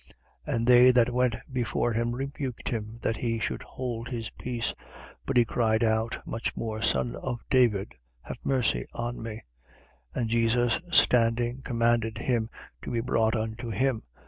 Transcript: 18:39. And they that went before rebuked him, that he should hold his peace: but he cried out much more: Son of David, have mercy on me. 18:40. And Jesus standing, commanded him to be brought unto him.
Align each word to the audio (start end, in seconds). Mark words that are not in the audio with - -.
18:39. 0.47 0.55
And 0.55 0.65
they 0.65 0.89
that 0.89 1.13
went 1.13 1.35
before 1.53 1.91
rebuked 1.91 2.69
him, 2.69 2.97
that 3.03 3.17
he 3.17 3.37
should 3.37 3.61
hold 3.61 4.09
his 4.09 4.31
peace: 4.31 4.73
but 5.27 5.37
he 5.37 5.45
cried 5.45 5.83
out 5.83 6.17
much 6.25 6.55
more: 6.57 6.81
Son 6.81 7.15
of 7.17 7.39
David, 7.51 7.93
have 8.21 8.39
mercy 8.43 8.87
on 8.95 9.21
me. 9.21 9.43
18:40. 10.15 10.15
And 10.21 10.29
Jesus 10.31 10.79
standing, 10.91 11.61
commanded 11.61 12.17
him 12.17 12.49
to 12.81 12.89
be 12.89 12.99
brought 13.01 13.35
unto 13.35 13.69
him. 13.69 14.01